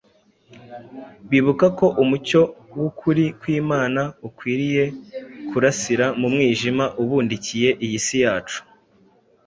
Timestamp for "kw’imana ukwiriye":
3.39-4.83